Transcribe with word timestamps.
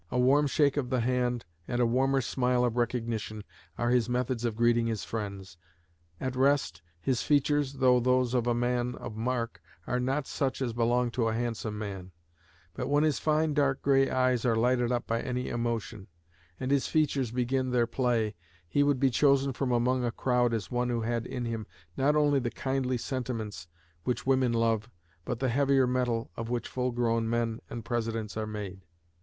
A 0.09 0.17
warm 0.17 0.47
shake 0.47 0.77
of 0.77 0.89
the 0.89 1.01
hand 1.01 1.45
and 1.67 1.79
a 1.79 1.85
warmer 1.85 2.21
smile 2.21 2.65
of 2.65 2.75
recognition 2.75 3.43
are 3.77 3.91
his 3.91 4.09
methods 4.09 4.43
of 4.43 4.55
greeting 4.55 4.87
his 4.87 5.03
friends. 5.03 5.57
At 6.19 6.35
rest, 6.35 6.81
his 6.99 7.21
features, 7.21 7.73
though 7.73 7.99
those 7.99 8.33
of 8.33 8.47
a 8.47 8.55
man 8.55 8.95
of 8.95 9.15
mark, 9.15 9.61
are 9.85 9.99
not 9.99 10.25
such 10.25 10.59
as 10.59 10.73
belong 10.73 11.11
to 11.11 11.27
a 11.27 11.35
handsome 11.35 11.77
man; 11.77 12.13
but 12.73 12.87
when 12.87 13.03
his 13.03 13.19
fine 13.19 13.53
dark 13.53 13.83
gray 13.83 14.09
eyes 14.09 14.43
are 14.43 14.55
lighted 14.55 14.91
up 14.91 15.05
by 15.05 15.21
any 15.21 15.49
emotion, 15.49 16.07
and 16.59 16.71
his 16.71 16.87
features 16.87 17.29
begin 17.29 17.69
their 17.69 17.85
play, 17.85 18.33
he 18.67 18.81
would 18.81 18.99
be 18.99 19.11
chosen 19.11 19.53
from 19.53 19.71
among 19.71 20.03
a 20.03 20.11
crowd 20.11 20.51
as 20.51 20.71
one 20.71 20.89
who 20.89 21.01
had 21.01 21.27
in 21.27 21.45
him 21.45 21.67
not 21.95 22.15
only 22.15 22.39
the 22.39 22.49
kindly 22.49 22.97
sentiments 22.97 23.67
which 24.03 24.25
women 24.25 24.51
love 24.51 24.89
but 25.25 25.37
the 25.37 25.49
heavier 25.49 25.85
metal 25.85 26.31
of 26.35 26.49
which 26.49 26.67
full 26.67 26.89
grown 26.91 27.29
men 27.29 27.59
and 27.69 27.85
Presidents 27.85 28.35
are 28.35 28.47
made. 28.47 28.81